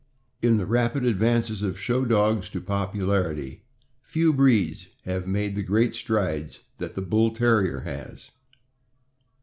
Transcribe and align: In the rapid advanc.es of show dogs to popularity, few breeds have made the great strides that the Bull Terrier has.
In 0.41 0.57
the 0.57 0.65
rapid 0.65 1.03
advanc.es 1.03 1.61
of 1.61 1.79
show 1.79 2.05
dogs 2.05 2.49
to 2.49 2.59
popularity, 2.59 3.61
few 4.01 4.33
breeds 4.33 4.87
have 5.03 5.27
made 5.27 5.55
the 5.55 5.61
great 5.61 5.93
strides 5.93 6.61
that 6.79 6.95
the 6.95 7.03
Bull 7.03 7.29
Terrier 7.35 7.81
has. 7.81 8.31